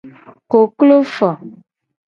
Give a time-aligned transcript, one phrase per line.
[0.51, 1.31] Koklo fo.